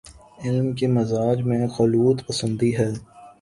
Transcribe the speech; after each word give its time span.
علم 0.43 0.73
کے 0.73 0.87
مزاج 0.87 1.41
میں 1.41 1.67
خلوت 1.67 2.27
پسندی 2.27 2.77
ہے۔ 2.77 2.89